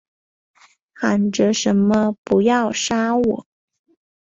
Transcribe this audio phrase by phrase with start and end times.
[0.93, 3.45] 喊着什么不要杀我